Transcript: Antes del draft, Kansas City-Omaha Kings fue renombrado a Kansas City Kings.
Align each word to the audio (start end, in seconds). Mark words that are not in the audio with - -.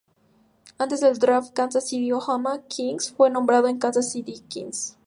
Antes 0.79 0.99
del 1.01 1.19
draft, 1.19 1.53
Kansas 1.53 1.89
City-Omaha 1.89 2.63
Kings 2.67 3.11
fue 3.11 3.29
renombrado 3.29 3.67
a 3.67 3.77
Kansas 3.77 4.11
City 4.11 4.39
Kings. 4.49 4.97